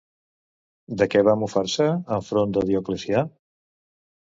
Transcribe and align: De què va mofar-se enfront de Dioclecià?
De 1.01 1.07
què 1.15 1.21
va 1.27 1.35
mofar-se 1.41 1.87
enfront 2.17 2.57
de 2.59 2.65
Dioclecià? 2.73 3.25